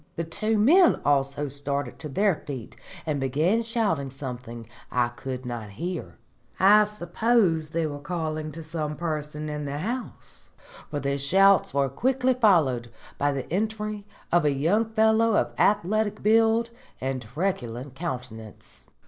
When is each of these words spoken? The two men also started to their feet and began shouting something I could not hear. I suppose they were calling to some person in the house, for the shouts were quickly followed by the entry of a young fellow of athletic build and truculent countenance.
The 0.15 0.23
two 0.23 0.57
men 0.57 0.99
also 1.05 1.47
started 1.47 1.99
to 1.99 2.09
their 2.09 2.33
feet 2.47 2.75
and 3.05 3.19
began 3.19 3.61
shouting 3.61 4.09
something 4.09 4.67
I 4.89 5.09
could 5.09 5.45
not 5.45 5.69
hear. 5.69 6.17
I 6.59 6.85
suppose 6.85 7.69
they 7.69 7.85
were 7.85 7.99
calling 7.99 8.51
to 8.53 8.63
some 8.63 8.95
person 8.95 9.47
in 9.47 9.65
the 9.65 9.77
house, 9.77 10.49
for 10.89 10.99
the 10.99 11.19
shouts 11.19 11.71
were 11.71 11.87
quickly 11.87 12.33
followed 12.33 12.89
by 13.19 13.31
the 13.31 13.47
entry 13.53 14.07
of 14.31 14.43
a 14.43 14.51
young 14.53 14.85
fellow 14.85 15.35
of 15.35 15.53
athletic 15.59 16.23
build 16.23 16.71
and 16.99 17.21
truculent 17.21 17.93
countenance. 17.93 18.85